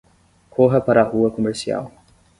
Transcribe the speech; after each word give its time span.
Corra 0.49 0.81
para 0.81 1.01
a 1.03 1.05
rua 1.05 1.29
comercial 1.29 1.91